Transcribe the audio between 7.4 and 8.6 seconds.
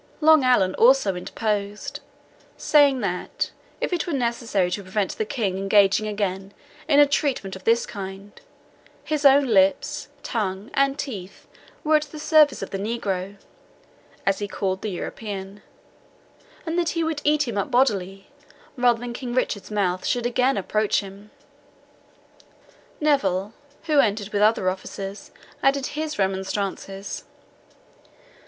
of this kind,